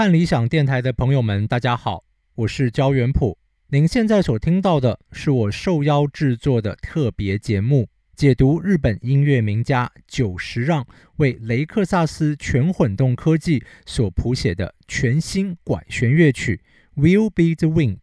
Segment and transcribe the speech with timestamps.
[0.00, 2.04] 看理想电台的朋友们，大家好，
[2.34, 3.36] 我是焦元溥。
[3.68, 10.86] 您现在所听到的是我受邀制作的特别节目，解读日本音乐名家久石让
[11.16, 16.62] 为雷克萨斯全混动科技所谱写的全新管弦乐曲
[16.98, 17.98] 《Will Be the Wind》。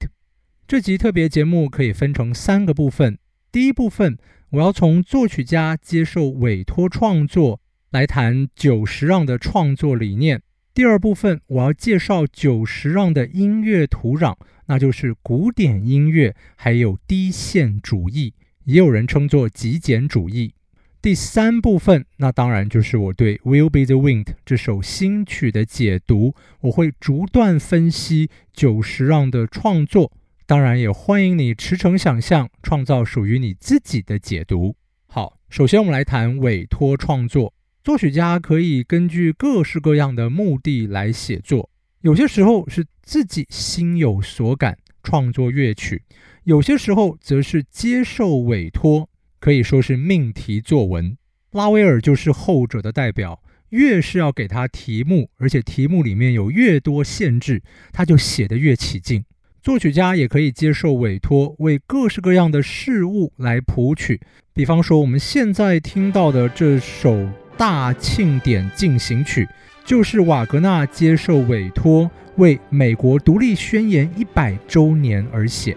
[0.67, 3.17] 这集特别节目可以分成三个部分。
[3.51, 4.19] 第一部分，
[4.51, 7.59] 我要从作曲家接受委托创作
[7.89, 10.43] 来谈久石让的创作理念。
[10.77, 14.35] 第二部分，我要介绍久石让的音乐土壤，
[14.67, 18.35] 那就是古典音乐，还有低线主义，
[18.65, 20.53] 也有人称作极简主义。
[21.01, 30.11] 第三部分，那当然就是我对《Will Be the Wind》这首新曲的解读，我会逐段分析久石让的创作，
[30.45, 34.75] 当然也欢迎你驰骋想象，创造属于你自己的解读。
[35.07, 37.55] 好，首先我们来谈委托创作。
[37.87, 41.69] 作曲家可以根据各式各样的目的来写作，
[42.01, 46.03] 有些时候是自己心有所感创作乐曲，
[46.43, 51.15] 有些时候则是接受委托，可以说是命题作文。
[51.51, 57.63] 拉威尔就是后者的代表，越是要给他题目，而且题目里面有越多限制，
[57.93, 59.23] 他就写得越起劲。
[59.61, 64.19] 作曲家也可以接受委托，为各式各样的事物来谱曲，
[64.53, 67.25] 比方说我们现在听到的这首。
[67.57, 69.49] 大庆典进行曲
[69.83, 75.75] 就是瓦格纳接受委托为美国独立宣言一百周年而写，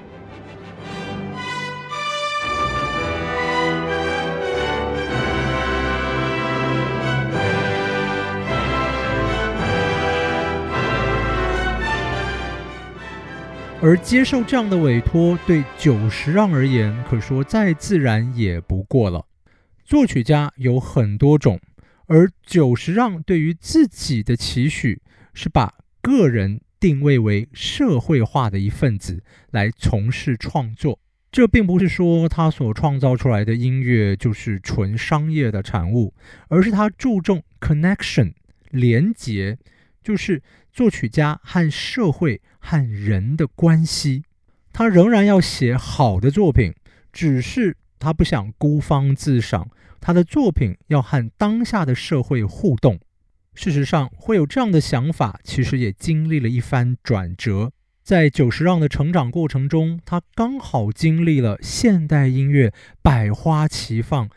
[13.81, 19.25] 而接受这样的委托，对久石让而言，可说再自然也不过了。
[19.87, 21.59] 作曲家有很多种。
[22.11, 25.01] 而久石让对于自己的期许
[25.33, 25.73] 是把
[26.03, 30.99] 个人定位为社会化的一份子来从事创作。
[31.31, 36.13] 这并不是说他所创造出来的音乐就是纯商业的产物，
[36.49, 38.33] 而是他注重 connection
[38.71, 39.57] 连结，
[40.03, 40.43] 就是
[40.73, 44.25] 作曲家和社会和人的关系。
[44.73, 46.75] 他仍然要写好的作品，
[47.13, 49.71] 只是他不想孤芳自赏。
[50.01, 52.99] 他的作品要和当下的社会互动。
[53.55, 57.73] 事实上，会有这样的想法，其实也经历了一番转折。
[58.03, 62.73] 在久石让的成长过程中，他刚好经历了现代音乐
[63.03, 64.29] 百花齐放、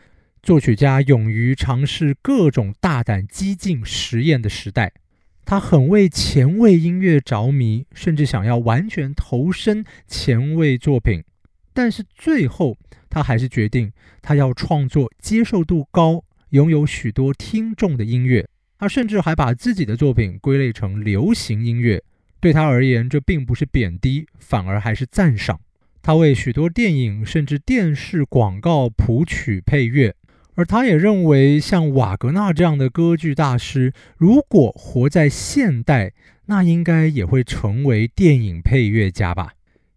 [0.42, 4.92] 作曲家勇于尝试各种大胆激进实验的时代。
[5.44, 11.24] 他很为前卫音乐着迷，甚至想要完全投身前卫作品。
[11.72, 12.76] 但是最后，
[13.14, 18.48] 他还是决定，他要创作接受度高、拥有许多听众的音乐。
[18.76, 22.02] 他甚至还把自己的作品归类成流行音乐。
[22.40, 25.60] 对他而言，这并不是贬低，反而还是赞赏。
[26.02, 30.16] 他为许多电影甚至电视广告谱曲配乐，
[30.56, 36.12] 而他也认为，像瓦格纳这样的歌剧大师，如果活在现代，
[36.46, 39.52] 那应该也会成为电影配乐家吧。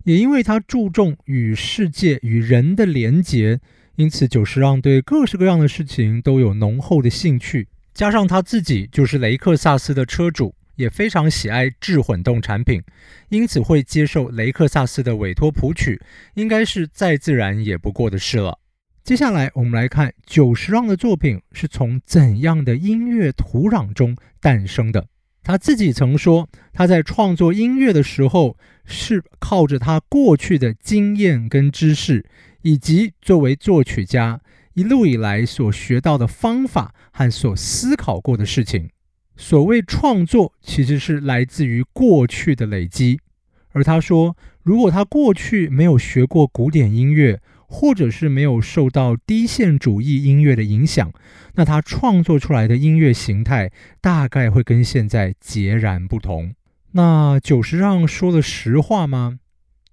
[0.07, 3.59] 也因为他注重与世界与人的连结，
[3.97, 7.67] 因此久石让对各式各样的事情都有浓厚的兴趣。
[7.93, 12.81] 加上他自己就是雷克萨斯的车主，也非常喜爱智混动产品，
[13.27, 16.01] 因此会接受雷克萨斯的委托谱曲，
[16.35, 18.57] 应该是再自然也不过的事了。
[19.03, 25.05] 接下来我们来看久石让的作品是从怎样的音乐土壤中诞生的。
[25.47, 32.25] 他自己曾说，他在创作音乐的时候，是靠着他过去的经验跟知识，
[32.63, 34.41] 以及作为作曲家
[34.73, 38.89] 一路以来所学到的方法和所思考过的事情。
[39.37, 43.21] 所谓创作，其实是来自于过去的累积。
[43.69, 51.11] 而他说，如果他过去没有学过古典音乐，或者是没有受到低线主义音乐的影响，
[51.55, 53.71] 那他创作出来的音乐形态
[54.01, 56.53] 大概会跟现在截然不同。
[56.93, 59.39] 那久石让说了实话吗？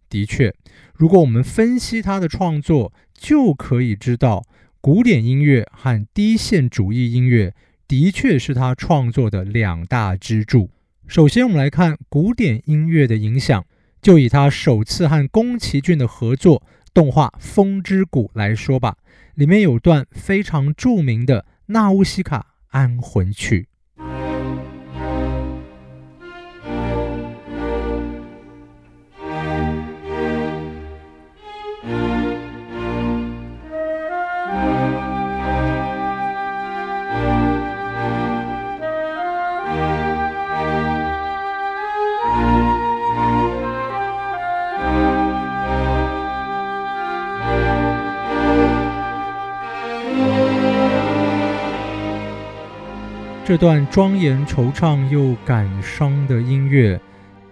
[0.09, 0.55] 的确，
[0.95, 4.45] 如果我们分析他的创作，就可以知道，
[4.81, 7.53] 古典音乐和低线主义音乐
[7.89, 10.71] 的确是他创作的两大支柱。
[11.09, 13.67] 首先，我们来看古典音乐的影响，
[14.01, 16.63] 就以他首次和宫崎骏的合作。
[16.95, 18.97] 动画《风之谷》来说吧，
[19.35, 23.69] 里面有段非常著名的《纳乌西卡安魂曲》。
[53.47, 56.99] 这段庄严惆怅又感伤的音乐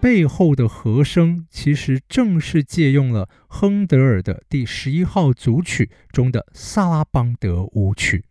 [0.00, 8.24] 背后的和声，其实正是借用了亨德尔的第十一号组曲中的萨拉邦德舞曲。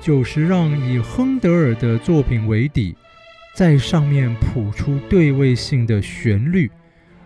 [0.00, 2.96] 就是让以亨德尔的作品为底，
[3.54, 6.70] 在上面谱出对位性的旋律，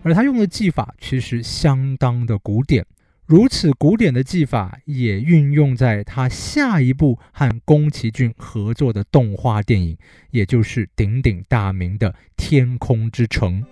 [0.03, 2.85] 而他用的技法其实相当的古典。
[3.25, 9.97] 如此古典的技法也运用在他下一部和宫崎骏合作的动画电影，
[10.29, 13.63] 也就是鼎鼎大名的《天空之城》。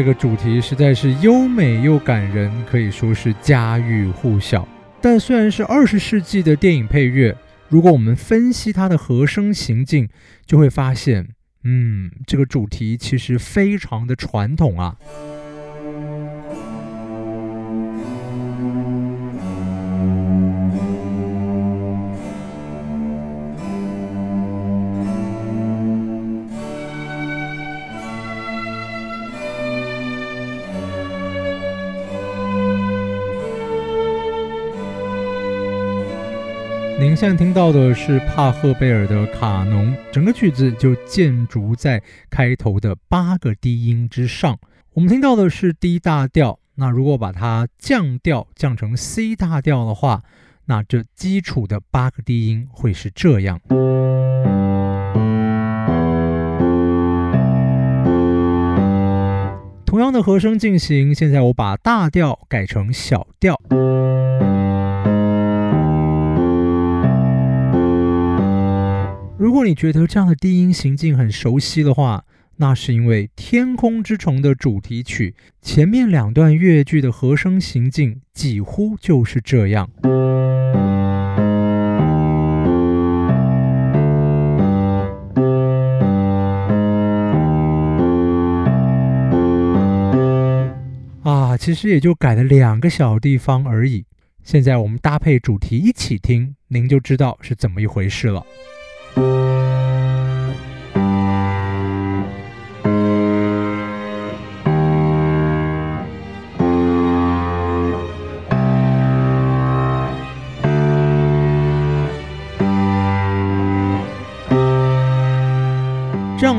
[0.00, 4.66] 这个主题实在是优美又感人，可以说是家喻户晓。
[4.98, 7.36] 但虽然是二十世纪的电影配乐，
[7.68, 10.08] 如果我们分析它的和声行径，
[10.46, 11.28] 就会发现，
[11.64, 14.96] 嗯，这个主题其实非常的传统啊。
[37.10, 44.56] 您现在听到的是帕赫贝尔的卡农，整个曲子就建筑在开头的八个低音之上。
[44.92, 50.22] 我们听到的是 D 大调，那如果把它降调降成 C 大调的话，
[50.66, 53.60] 那这基础的八个低音会是这样。
[59.84, 63.60] 同样的和声进行，现在我把大调改成小调。
[69.40, 72.26] 如果你觉得这样的低音行进很熟悉的话，
[72.56, 79.88] 那是因为《天空之城》的主题曲前面两段乐句的和声行进几乎就是这样。
[91.22, 94.04] 啊，其实也就改了两个小地方而已。
[94.44, 98.44] 现在我们搭配主题一起听，您就知道是怎么一回事了。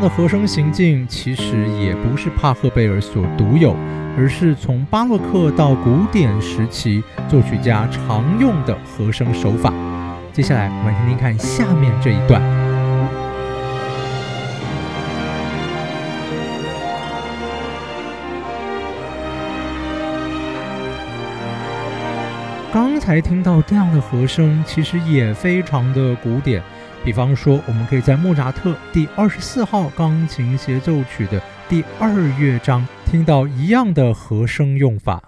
[0.02, 3.76] 的和声行进其实也不是帕赫贝尔所独有，
[4.18, 9.72] 而是从巴洛克到古典时期作曲家常用的和声手法。
[10.34, 12.42] 接下来，我们听听看下面这一段。
[22.74, 26.64] 刚才听到这样的和声，其实也非常的古典。
[27.04, 35.20] 比方说，我们可以在莫扎特第二十四号钢琴协奏曲的第二乐章听到一样的和声用法。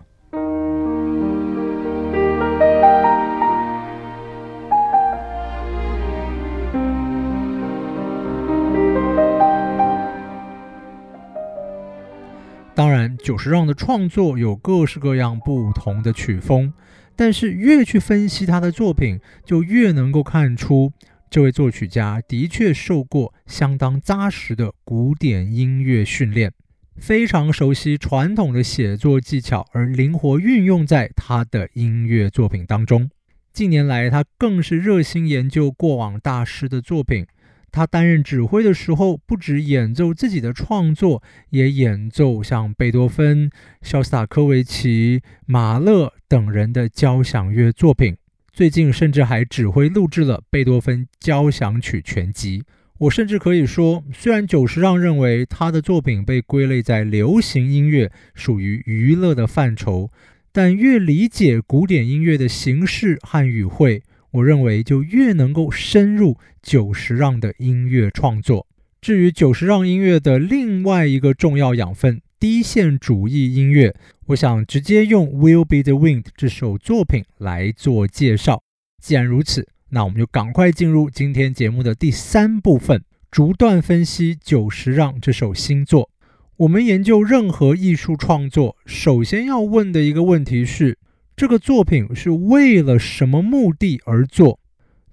[12.75, 16.73] 当然，久石让的创作有各式各样不同的曲风，
[17.15, 20.91] 但是越去分析他的作品，就越能够看出
[21.33, 26.53] 这位作曲家的确受过相当扎实的古典音乐训练，
[26.97, 33.09] 非常熟悉传统的写作技巧，而灵活运用在他的音乐作品当中。
[33.51, 37.25] 近年来，他更是热心研究过往大师的作品。
[37.71, 43.49] 他担任指挥的时候，不止演奏自己的创作，也演奏像贝多芬、
[43.81, 48.17] 肖斯塔科维奇、马勒等人的交响乐作品。
[48.55, 52.63] 最近甚至还指挥录制了贝多芬交响曲全集。
[52.99, 60.11] 我甚至可以说，虽然久石让认为他的作品被归类在流行音乐，属于娱乐的范畴，
[60.51, 68.67] 但越理解古典音乐的形式和语汇，我认为就越能够深入久石让的音乐创作。
[69.01, 73.95] 至于久石让音乐的另外一个重要养分——低线主义音乐，
[74.25, 78.61] 我想直接用《Will Be the Wind》这首作品来做介绍。
[79.01, 86.09] 既然如此，那我们就赶快进入今天节目的第三部分，逐段分析久石让这首新作。
[86.57, 90.97] 我们研究任何艺术创作，首先要问的一个问题是：
[91.37, 94.59] 这个作品是为了什么目的而做？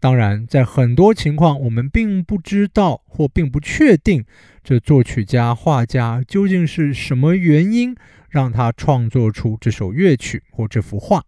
[0.01, 4.25] 当然，在很多情况，我们并不知道或并不确定
[4.63, 7.95] 这作曲家、画家究竟是什么原因
[8.29, 11.25] 让他创作出这首乐曲或这幅画。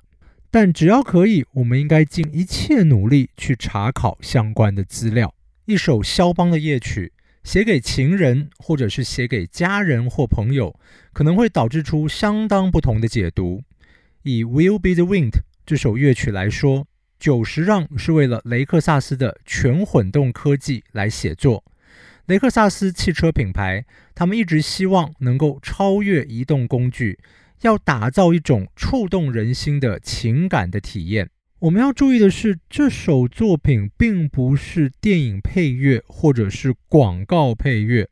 [0.50, 5.34] 但只要可以，我们应该尽一切努力去查考相关的资料。
[5.64, 7.12] 一首肖邦的夜曲，
[7.42, 10.78] 写给情人，或者是写给家人或朋友，
[11.14, 13.62] 可能会导致出相当不同的解读。
[14.24, 15.30] 以《Will Be the Wind》
[15.64, 16.86] 这首乐曲来说，
[17.18, 21.64] 久石让是为了雷克萨斯的全混动科技来写作。
[22.26, 27.18] 雷克萨斯汽车品牌，他们一直希望能够超越移动工具。
[27.62, 31.30] 要打造一种触动人心的情感的体验。
[31.60, 38.08] 我们要注意的是，这首作品并不是电影配乐或者是广告配乐，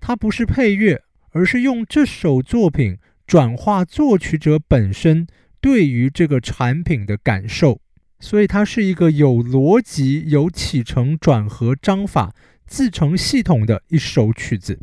[0.00, 1.02] 它不是配乐，
[1.32, 5.26] 而是用这首作品转化作曲者本身
[5.60, 7.82] 对于这个产品的感受。
[8.20, 12.34] 所以，它是一个有逻辑、有起承转合章法、
[12.74, 14.80] 自成系统的一首曲子。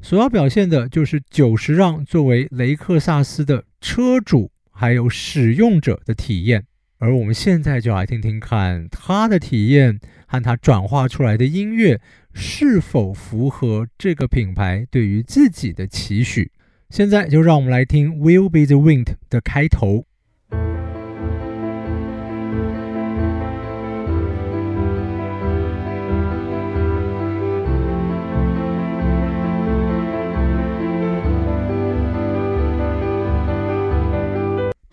[0.00, 6.64] 所要表现的就是久石让作为雷克萨斯的车主还有使用者的体验，
[6.96, 12.00] 而我们现在就来听听看他的体验和他转化出来的音乐
[12.32, 16.50] 是否符合这个品牌对于自己的期许。
[16.88, 20.06] 现在就让我们来听《Will Be the Wind》的开头。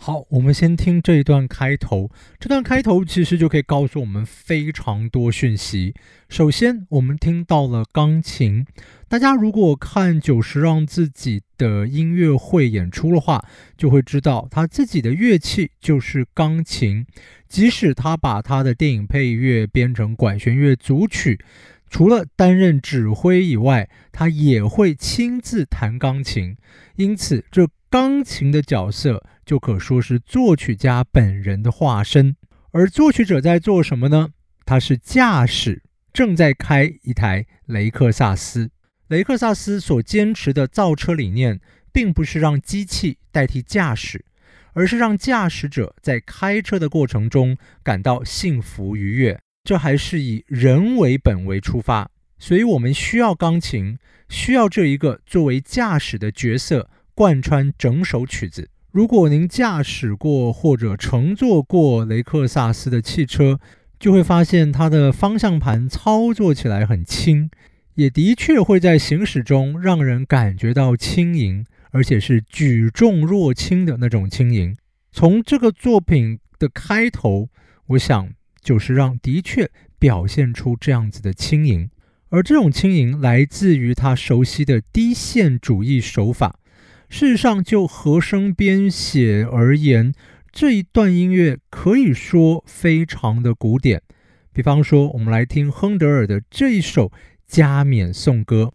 [0.04, 2.10] 好，我们先听这一段开头。
[2.40, 5.94] 这段开头其实就可以告诉我们非常多讯息。
[6.28, 8.66] 首先，我们听到了钢琴。
[9.08, 13.46] 大家如果看久石让自己的音乐会演出的话，
[13.78, 17.06] 就会知道他自己的乐器就是钢琴。
[17.48, 21.40] 即使他把他的电影配乐编成管弦乐组曲，
[21.92, 26.58] 除了担任指挥以外，他也会亲自弹钢琴。
[26.96, 29.24] 因此，这钢琴的角色。
[29.44, 32.38] 就可说是作曲家本人的化身，
[32.72, 34.30] 而作曲者在做什么呢？
[34.66, 35.84] 他是驾驶，
[36.14, 38.70] 正在开一台雷克萨斯。
[39.10, 41.60] 雷克萨斯所坚持的造车理念，
[41.92, 44.24] 并不是让机器代替驾驶，
[44.72, 49.38] 而是让驾驶者在开车的过程中感到幸福愉悦。
[49.66, 53.98] 这还是以人为本为出发，所以我们需要钢琴，
[54.30, 56.90] 需要这一个作为驾驶的角色
[57.22, 58.68] 贯穿整首曲子。
[58.90, 63.60] 如果您驾驶过或者乘坐过雷克萨斯的汽车，
[64.00, 67.52] 就会发现它的方向盘操作起来很轻，
[67.94, 74.76] 也的确会在行驶中让人感觉到轻盈，而且是举重若轻的那种轻盈。
[75.12, 77.50] 从这个作品的开头，
[77.90, 81.92] 我想就是让的确表现出这样子的轻盈，
[82.30, 86.56] 而这种轻盈来自于他熟悉的低线主义手法。
[87.14, 90.14] 事实上，就和声编写而言，
[90.50, 94.02] 这一段音乐可以说非常的古典。
[94.54, 97.12] 比方说，我们来听亨德尔的这一首
[97.46, 98.72] 加冕颂歌。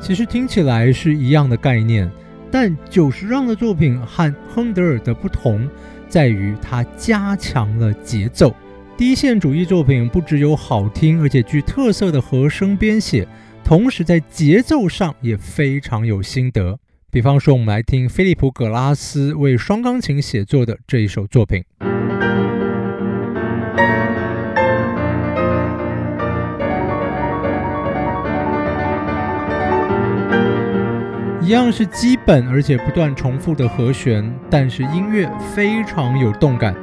[0.00, 2.10] 其实听起来是一样的概念，
[2.50, 5.68] 但久石让的作品和亨德尔的不同，
[6.08, 8.56] 在于他加强了节奏。
[8.98, 13.24] 低线主义作品不只有好听，而且具特色的和声编写，
[13.62, 16.76] 同时在节奏上也非常有心得。
[17.08, 21.62] 比方说，我们来听菲利普·葛拉斯为双钢琴写作的这一首作品，
[31.40, 36.74] 一样是基本而且不断重复的和弦，但是音乐非常有动感。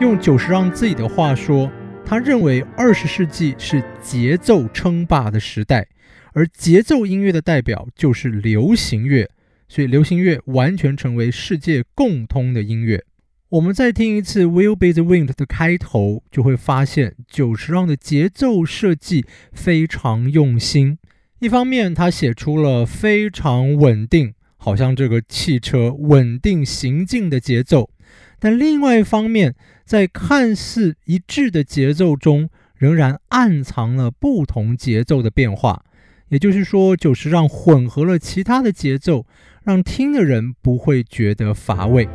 [0.00, 1.68] 用久石让自己的话说，
[2.06, 5.88] 他认为二十世纪是节奏称霸的时代，
[6.32, 9.28] 而节奏音乐的代表就是流行乐，
[9.68, 13.02] 所以流行乐完全成为世界共通的音乐。
[13.48, 20.98] 我们再听一次《Will Be the Wind》的开头，就会发现久石让的节奏设计非常用心。
[21.40, 27.90] 一方面，他写出了非常稳定，好像这个汽车稳定行进的节奏；
[28.40, 29.54] 但另外一方面，
[29.84, 35.84] 在看似一致的节奏中，仍然暗藏了不同节奏的变化。
[36.28, 39.24] 也就是说，久石让混合了其他的节奏，
[39.64, 42.06] 让听的人不会觉得乏味。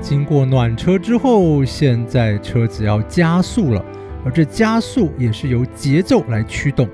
[0.00, 3.82] 经过暖车之后，现在车子要加速了，
[4.24, 6.86] 而这加速也是由节奏来驱动。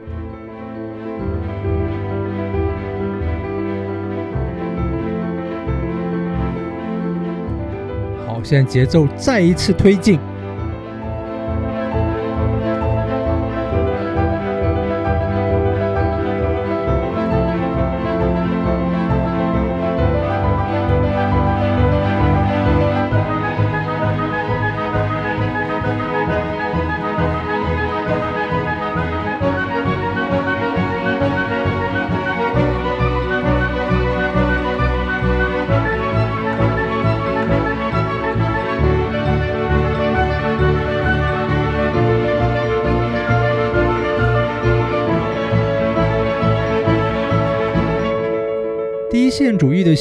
[8.44, 10.18] 现在节奏再一次推进。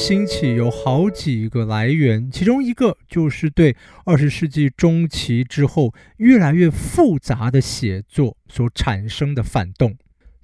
[0.00, 3.76] 兴起有好几个来源，其中一个就是对
[4.06, 9.94] 二十世纪中期之后越来越复杂的写作所产生的反动。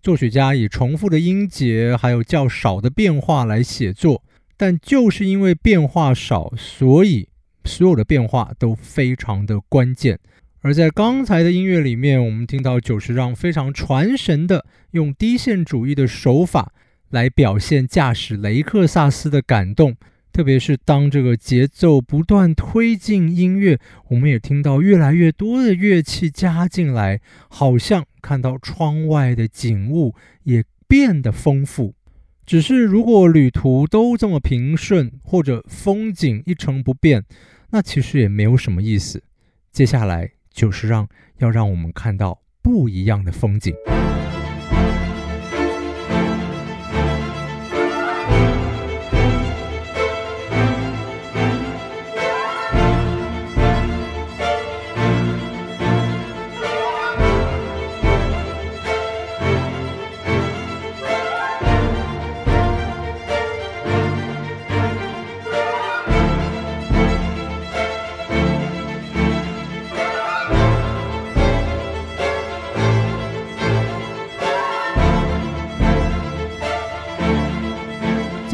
[0.02, 4.22] 作曲家以重复的音节还有较少的变化来写作，
[4.58, 7.30] 但就是因为变化少，所以
[7.64, 10.20] 所有的变化都非常的关键。
[10.60, 16.74] 而在刚才的音乐里面，我们听到久石让非常传神的用低线主义的手法。
[17.10, 19.96] 来表现驾驶雷克萨斯的感动，
[20.32, 31.94] 特别是当这个节奏不断推进，音乐我们也听到越来越多的乐器加进来，好像看到窗外的景物也变得丰富。
[32.44, 37.24] 只是如果旅途都这么平顺，或者风景一成不变，
[37.70, 39.22] 那其实也没有什么意思。
[39.72, 43.74] 接下来就是让要让我们看到不一样的风景。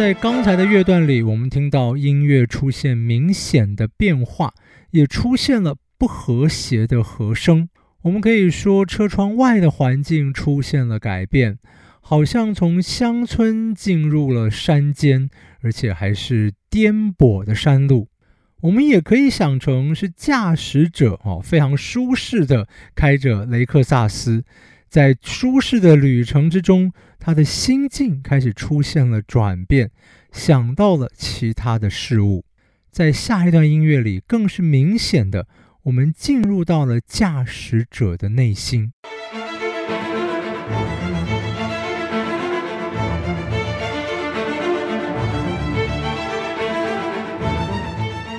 [0.02, 4.52] 在刚才的乐段里，我们听到音乐出现明显的变化，
[4.90, 7.68] 也出现了不和谐的和声。
[8.02, 11.60] 我们可以说，车窗外的环境出现了改变，
[12.00, 18.08] 好像从乡村进入了山间，而且还是颠簸的山路。
[18.62, 24.42] 我们也可以想成是驾驶者哦，非常舒适的开着雷克萨斯。
[24.88, 26.92] 在舒适的旅程之中，
[27.24, 29.92] 他的心境开始出现了转变，
[30.32, 32.44] 想到了其他的事物。
[32.90, 35.46] 在下一段音乐里，更是明显的，
[35.84, 38.92] 我们进入到了驾驶者的内心。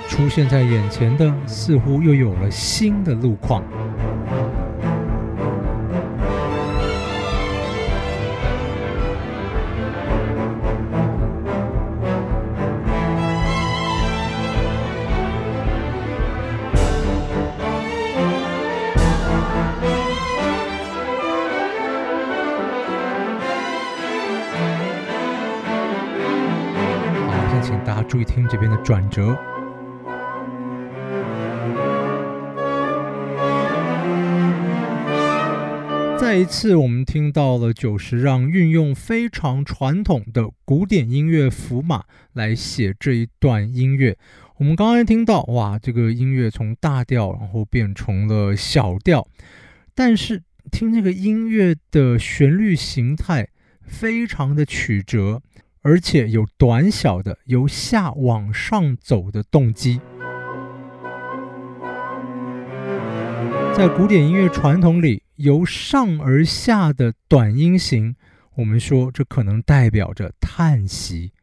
[0.09, 3.63] 出现在眼前的，似乎又有了新的路况。
[28.83, 29.37] 转折。
[36.19, 44.17] 再一次，我们听到了久石让运用非常传统的古典音乐符码来写这一段音乐。
[44.57, 49.27] 我们刚才听到，哇，这个音乐从大调然后变成了小调，
[49.93, 50.41] 但是
[50.71, 53.47] 听这个音乐的旋律形态
[53.85, 55.41] 非常的曲折。
[55.83, 59.99] 而且有短小的由下往上走的动机。
[63.75, 68.15] 在古典音乐传统里，由上而下的短音型，
[68.55, 71.33] 我们说这可能代表着叹息，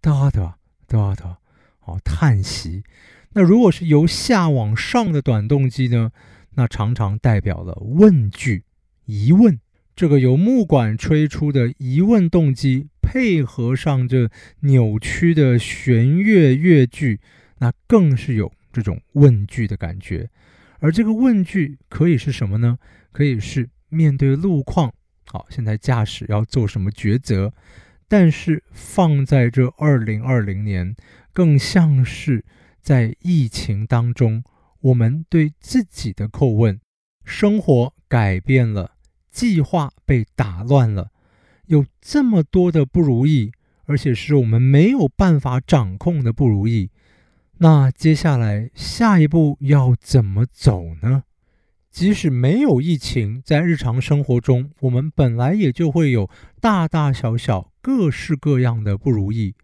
[0.00, 1.38] 哒哒哒哒，
[1.84, 2.84] 哦，叹息。
[3.32, 6.12] 那如果是由下往上的短动机呢？
[6.54, 8.64] 那常常代表了问句、
[9.04, 9.60] 疑问。
[9.96, 14.30] 这个由木管吹出的疑问动机，配合上这
[14.60, 17.18] 扭曲的弦乐乐句，
[17.58, 20.28] 那更是有这种问句的感觉。
[20.80, 22.78] 而这个问句可以是什么呢？
[23.10, 24.92] 可以是面对路况，
[25.24, 27.52] 好，现在驾驶要做什么抉择？
[28.06, 30.94] 但是放在这二零二零年，
[31.32, 32.44] 更像是。
[32.82, 34.44] 在疫情当中，
[34.80, 36.78] 我们对自己的叩问：
[37.24, 38.92] 生活改变了，
[39.36, 41.10] 计划被打乱了，
[41.66, 43.52] 有这么多的不如意，
[43.84, 46.88] 而且是我们没有办法掌控的不如意。
[47.58, 51.24] 那接下来下一步要怎么走呢？
[51.90, 59.54] 即使没有疫情，在日常生活中，我们本来也就会有大大小小、各式各样的不如意。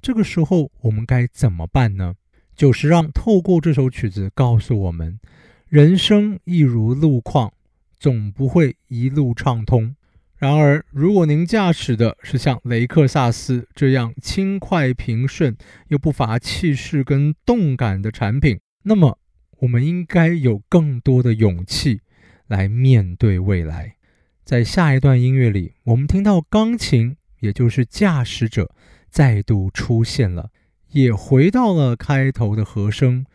[0.00, 2.14] 这个时候，我们该怎么办呢？
[2.56, 5.20] 久石让透过这首曲子告诉我们：
[5.68, 7.52] 人生亦如路况，
[7.98, 9.94] 总不会一路畅通。
[10.36, 15.56] 然而，如果您驾驶的是像雷克萨斯这样轻快平顺
[15.88, 19.18] 又不乏气势跟动感的产品，那么
[19.58, 22.02] 我们应该有更多的勇气
[22.46, 23.96] 来面对未来。
[24.44, 28.72] 在下一段音乐里，我们听到钢琴，也就是驾驶者，
[29.10, 30.50] 再度出现了。
[30.92, 33.26] 也回到了开头的和声，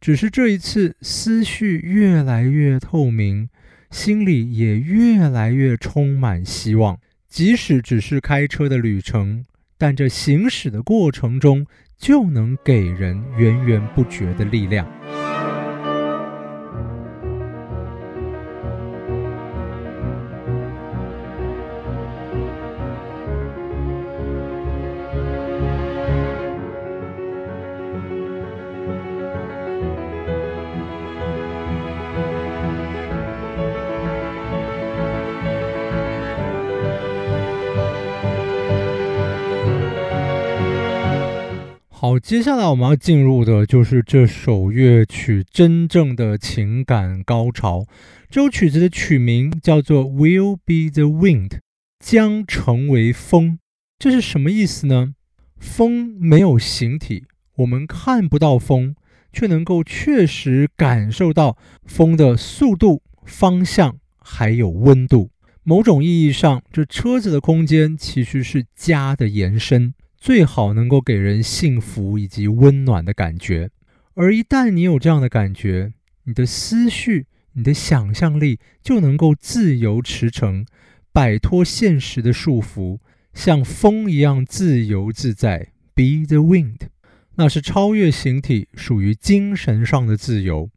[0.00, 3.50] 只是这一次思绪越来越透明，
[3.92, 6.98] 心里也越来越充满希望。
[7.28, 9.44] 即使只是开车的旅程，
[9.78, 11.66] 但这行驶的过程中
[11.98, 14.86] 就能给人源源不绝的力量。
[42.04, 47.86] 好，接下来我们要进入的就是这首乐曲真正的情感高潮。
[48.28, 51.48] 这首曲子的曲名叫做《Will Be the Wind》，
[52.00, 53.60] 将成为风。
[54.00, 55.14] 这是什么意思呢？
[55.58, 57.22] 风没有形体，
[57.58, 58.96] 我们看不到风，
[59.32, 65.30] 却能够确实感受到风的速度、方向还有温度。
[65.62, 69.94] 某种意义上，这车子的空间其实是家的延伸。
[70.22, 73.70] 最好能够给人幸福以及温暖的感觉，
[74.14, 80.64] 而一旦你有这样的感觉，你的思绪、你的想象力就能够自由驰骋，
[81.12, 83.00] 摆脱现实的束缚，
[83.34, 85.72] 像风一样自由自在。
[85.92, 86.78] Be the wind，
[87.34, 90.70] 那是超越形体，属于精神上的自由。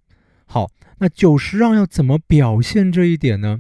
[0.48, 3.60] 好，那久石让要怎么表现这一点呢？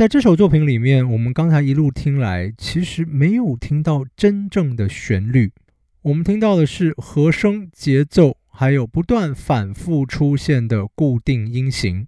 [0.00, 5.52] 在这首作品里面，我们刚才一路听来，其实没有听到真正的旋律，
[6.00, 12.06] 我们听到的是和声、节奏，还有不断反复出现的固定音型。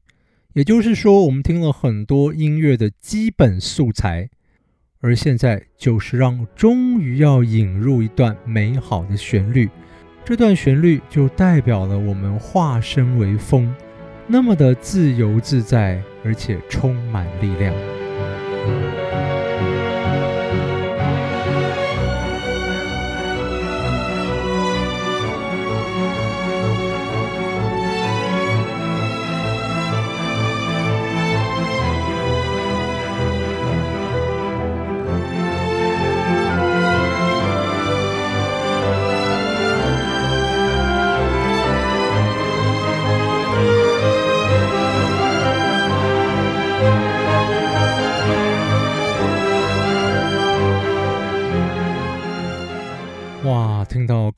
[0.54, 4.30] 也就是说，我们听了很多音乐的基本素材，
[5.00, 9.68] 而现在就是让终于要引入一段美好的旋律，
[10.24, 13.70] 这段旋律就代表了我们化身为风。
[14.26, 18.01] 那么的自由自在，而且充满力量。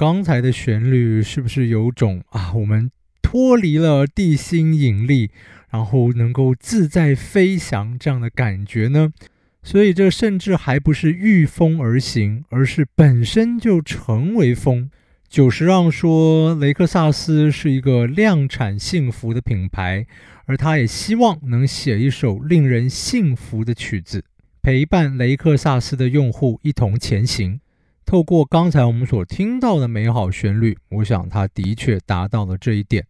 [0.05, 2.91] 刚才的旋律，是不是有种啊，我们
[3.23, 5.31] 脱离了地心引力，
[5.71, 9.15] 然后能够自在飞翔这样的感觉呢？
[9.63, 14.91] 所以这甚至还不是御风而行，而是本身就成为风。
[15.27, 20.07] 久石让说，雷克萨斯是一个量产幸福的品牌，
[20.45, 24.23] 而他也希望能写一首令人幸福的曲子，
[24.63, 27.59] 陪伴雷克萨斯的用户一同前行。
[28.05, 33.07] 透过刚才我们所听到的美好旋律，我想它的确达到了这一点。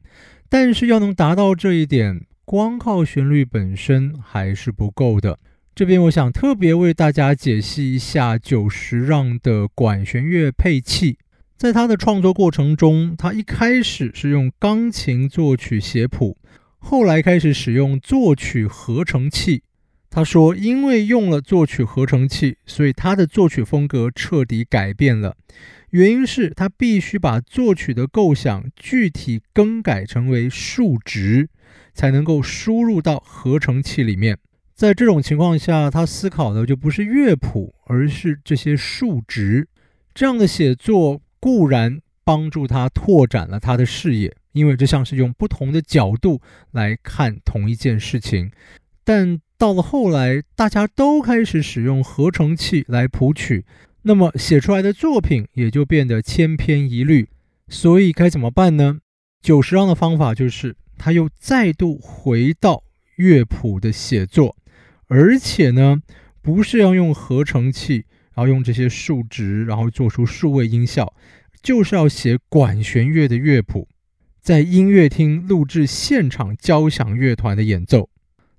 [0.49, 5.39] 但是要能达到这一点，光靠旋律本身还是不够的。
[5.75, 11.19] 这边我想特别为大家解析一下久石让的管弦乐配器。
[11.57, 16.37] 在他的创作过程中，他一开始是用钢琴作曲写谱，
[16.79, 19.63] 后来开始使用作曲合成器。
[20.15, 25.37] 他说，因为用了作曲合成器，所以他的作曲风格彻底改变了。
[25.91, 31.49] 原因是他必须把作曲的构想具体更改成为数值，
[31.93, 34.39] 才能够输入到合成器里面。
[34.73, 39.67] 在这种情况下，他思考的就不是乐谱，而是这些数值。
[40.15, 48.53] 这样的写作固然帮助他拓展了他的视野，因为这像是用不同的角度来看同一件事情。
[49.05, 53.65] 但到了后来，大家都开始使用合成器来谱曲，
[54.03, 57.29] 那么写出来的作品也就变得千篇一律。
[57.69, 58.99] 所以该怎么办呢？
[59.43, 62.83] 久石让的方法就是，他又再度回到
[63.17, 64.57] 乐谱的写作。
[65.07, 66.01] 而且呢，
[66.41, 71.15] 不是要用合成器，然后用这些数值，然后做出数位音效，
[71.63, 73.87] 就是要写管弦乐的乐谱，
[74.41, 78.09] 在音乐厅录制现场交响乐团的演奏。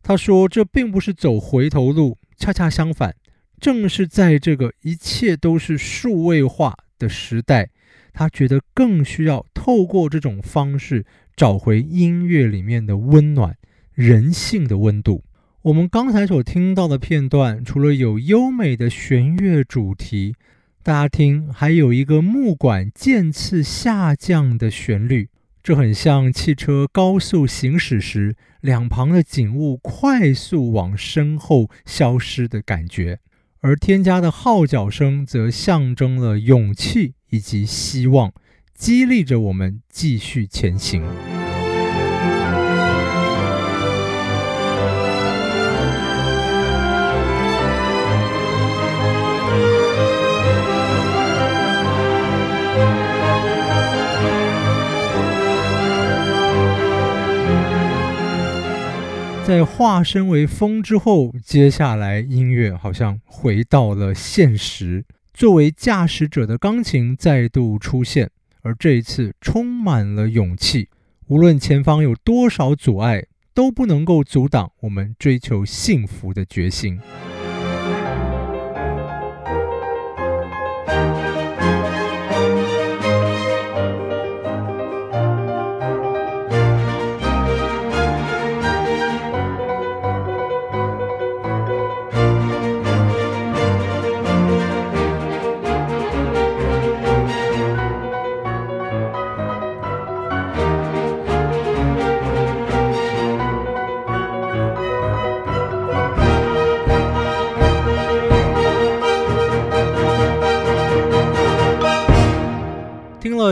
[0.08, 3.16] 他说，这并不是走回头路，恰恰相反，
[3.60, 7.72] 正是在这个一切都是数位化的时代，
[8.14, 13.58] 他觉得更需要透过这种方式找回音乐里面的温暖、
[13.96, 15.24] 人性的温度。
[15.64, 20.36] 我们刚才所听到的片段，除了有优美的弦乐主题，
[20.84, 25.30] 大家听，还有一个木管渐次下降的旋律，
[25.64, 33.20] 这很像汽车高速行驶时，两旁的景物快速往身后消失的感觉。
[33.62, 38.34] 而添加的号角声则象征了勇气以及希望，
[38.74, 41.04] 激励着我们继续前行。
[59.46, 65.06] 在化身为风之后，接下来音乐好像回到了现实。
[65.36, 68.32] 作为驾驶者的钢琴再度出现，
[68.64, 70.90] 而这一次充满了勇气。
[71.28, 77.00] 无论前方有多少阻碍，都不能够阻挡我们追求幸福的决心。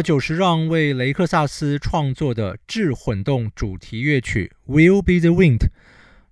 [0.01, 5.57] 久石让为雷克萨斯创作的智混动主题乐曲《Will Be the Wind》，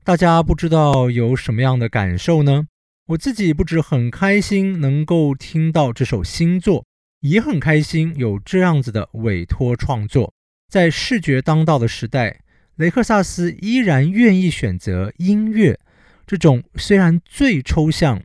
[0.04, 2.67] 大家不知道有什么样的感受呢？
[3.08, 6.86] 我自己不止很开心能够听到这首新作，
[7.21, 10.34] 也很开心有这样子的委托创作。
[10.69, 12.39] 在视觉当道的时代，
[12.78, 15.78] 雷克萨斯依然愿意选择音乐
[16.26, 18.24] 这种虽然最抽象，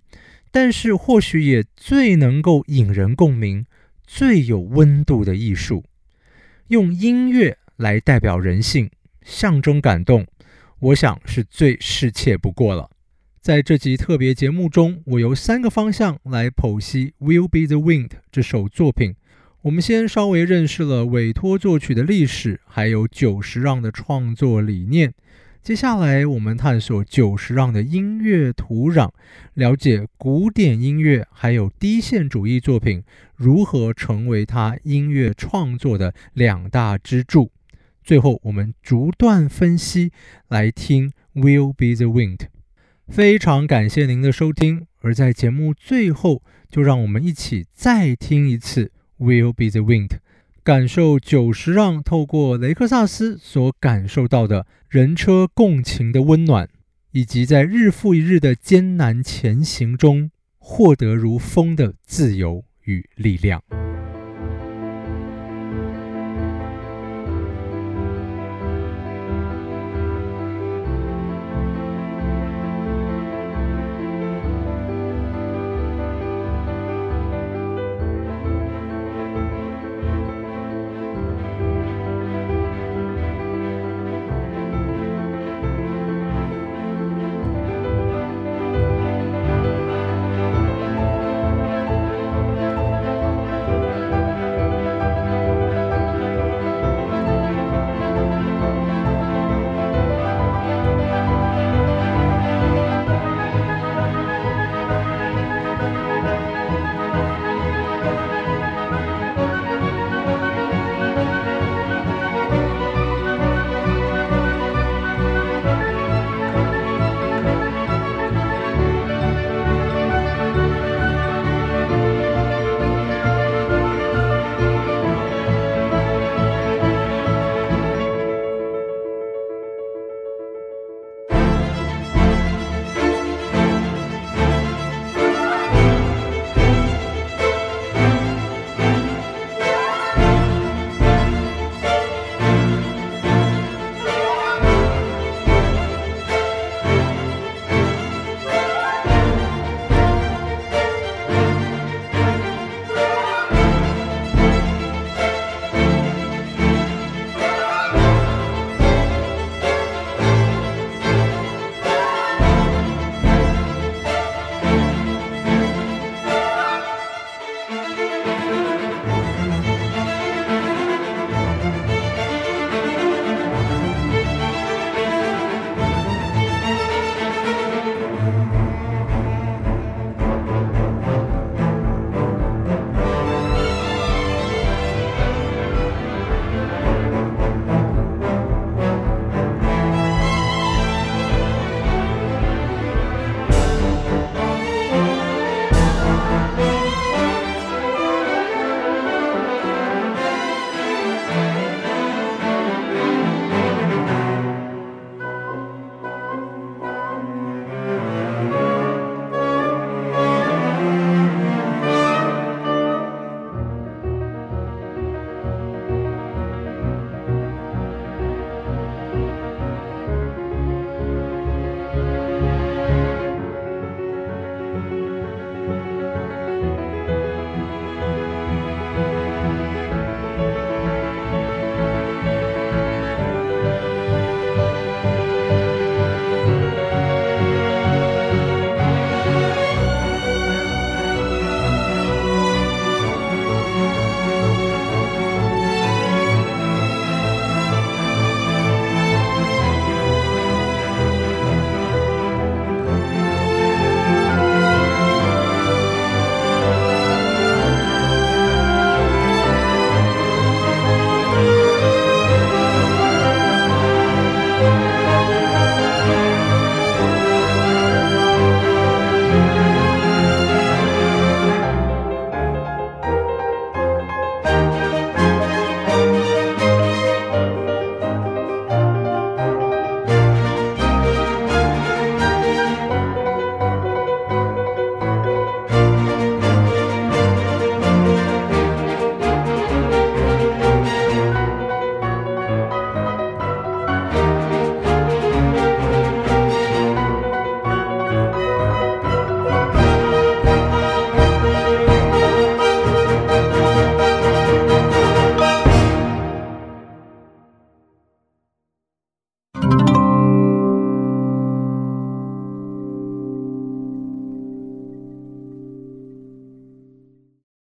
[0.51, 3.67] 但是或许也最能够引人共鸣。
[4.07, 5.85] 最有温度的艺术，
[6.69, 8.91] 用音乐来代表人性，
[9.23, 10.27] 象征感动，
[10.79, 12.89] 我想是最适切不过了。
[13.41, 19.15] 在这集特别节目中，我由三个方向来剖析《Will Be the Wind》这首作品。
[19.63, 25.13] 我们先稍微认识了委托作曲的历史，还有久石让的创作理念。
[25.67, 29.11] 接下来，我们探索久石让的音乐土壤，
[29.55, 33.03] 了解古典音乐还有低线主义作品
[33.35, 37.51] 如何成为他音乐创作的两大支柱。
[38.05, 40.13] 最后，我们逐段分析，
[40.47, 42.37] 来听《Will Be the Wind》。
[43.09, 48.93] 非常感谢您的收听，而在节目最后，就让我们一起再听一次
[49.27, 50.09] 《Will Be the Wind》。
[50.67, 56.69] 感受久石让透过雷克萨斯所感受到的人车共情的温暖，
[57.13, 63.63] 以及在日复一日的艰难前行中获得如风的自由与力量。